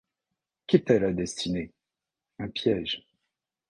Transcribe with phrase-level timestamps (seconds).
[0.65, 1.69] Qu’était la destinée?
[2.39, 3.03] un piège.